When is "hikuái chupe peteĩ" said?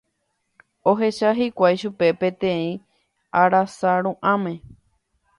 1.39-2.71